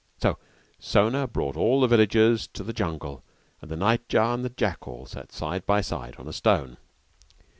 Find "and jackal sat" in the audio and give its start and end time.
4.33-5.31